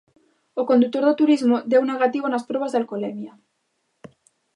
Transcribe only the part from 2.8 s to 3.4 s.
alcoholemia.